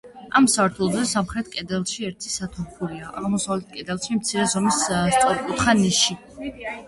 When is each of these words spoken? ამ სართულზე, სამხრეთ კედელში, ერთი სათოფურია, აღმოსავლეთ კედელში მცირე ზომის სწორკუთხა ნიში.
ამ 0.37 0.45
სართულზე, 0.51 1.01
სამხრეთ 1.09 1.51
კედელში, 1.55 2.07
ერთი 2.07 2.31
სათოფურია, 2.37 3.11
აღმოსავლეთ 3.21 3.69
კედელში 3.75 4.17
მცირე 4.21 4.47
ზომის 4.55 4.81
სწორკუთხა 4.89 5.77
ნიში. 5.85 6.19